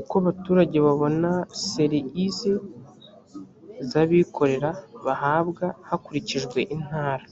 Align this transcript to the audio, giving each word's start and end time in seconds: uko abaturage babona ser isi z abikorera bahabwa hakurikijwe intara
uko 0.00 0.14
abaturage 0.22 0.76
babona 0.86 1.30
ser 1.68 1.90
isi 2.24 2.52
z 3.88 3.90
abikorera 4.02 4.70
bahabwa 5.04 5.64
hakurikijwe 5.88 6.58
intara 6.76 7.24